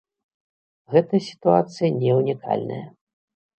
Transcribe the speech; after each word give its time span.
Гэтая 0.93 1.21
сітуацыя 1.27 1.89
не 2.01 2.11
ўнікальная. 2.23 2.83